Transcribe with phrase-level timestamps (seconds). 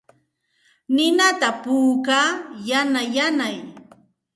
[0.95, 2.29] Ninata puukaa
[2.69, 3.55] yanay yanay.